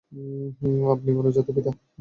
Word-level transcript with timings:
আপনি 0.93 1.09
মানব 1.11 1.31
জাতির 1.35 1.55
পিতা। 1.57 1.71